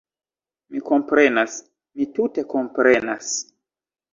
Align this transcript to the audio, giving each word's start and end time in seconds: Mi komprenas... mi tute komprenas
Mi 0.75 0.81
komprenas... 0.87 1.59
mi 1.99 2.09
tute 2.17 2.47
komprenas 2.55 3.29